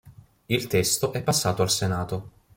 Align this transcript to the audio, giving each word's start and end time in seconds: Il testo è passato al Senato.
Il 0.47 0.65
testo 0.65 1.13
è 1.13 1.21
passato 1.21 1.61
al 1.61 1.69
Senato. 1.69 2.31